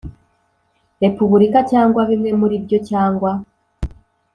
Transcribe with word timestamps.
Repubulika 1.03 1.59
cyangwa 1.71 2.01
bimwe 2.09 2.31
muri 2.39 2.55
byo 2.65 2.77
cyangwa 2.89 3.31